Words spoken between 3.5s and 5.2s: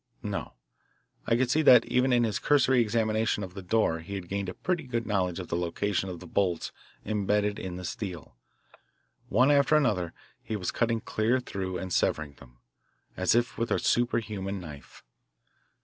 the door he had gained a pretty good